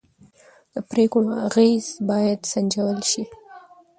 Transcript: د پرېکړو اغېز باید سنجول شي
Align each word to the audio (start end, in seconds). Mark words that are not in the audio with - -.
د 0.73 0.75
پرېکړو 0.89 1.31
اغېز 1.47 1.85
باید 2.09 2.39
سنجول 2.51 2.97
شي 3.11 3.23